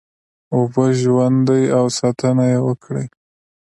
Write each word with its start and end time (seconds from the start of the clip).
اوبه 0.55 0.85
ژوند 1.01 1.37
دی 1.47 1.63
او 1.77 1.85
ساتنه 1.97 2.45
یې 2.51 2.59
وکړی 2.67 3.05